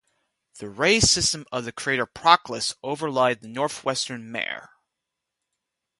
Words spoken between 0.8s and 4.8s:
system of the crater Proclus overlie the northwestern mare.